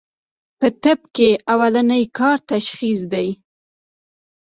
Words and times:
پۀ 0.59 0.67
طب 0.83 0.99
کښې 1.15 1.29
اولنی 1.51 2.03
کار 2.17 2.37
تشخيص 2.51 2.99
دی 3.11 3.27